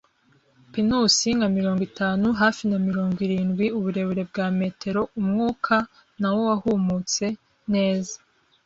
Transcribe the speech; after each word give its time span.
pinusi, 0.71 1.27
nka 1.37 1.47
mirongo 1.57 1.81
itanu, 1.89 2.27
hafi 2.41 2.63
ya 2.73 2.79
mirongo 2.89 3.17
irindwi, 3.25 3.65
uburebure 3.77 4.23
bwa 4.29 4.47
metero. 4.59 5.01
Umwuka 5.21 5.75
nawo 6.19 6.41
wahumutse 6.49 7.25
neza 7.73 8.15